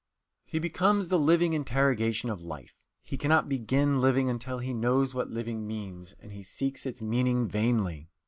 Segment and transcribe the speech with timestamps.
[0.45, 2.73] He becomes the living interrogation of life.
[3.03, 7.47] He cannot begin living until he knows what living means, and he seeks its meaning
[7.47, 8.09] vainly.